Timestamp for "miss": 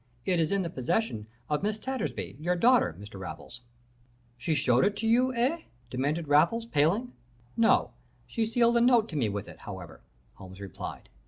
1.61-1.77